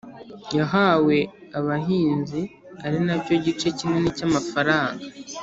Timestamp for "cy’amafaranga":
4.17-5.03